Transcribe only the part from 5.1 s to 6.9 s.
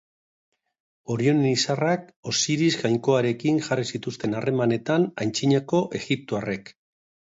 antzinako egiptoarrek.